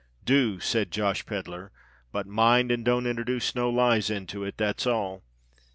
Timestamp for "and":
2.71-2.83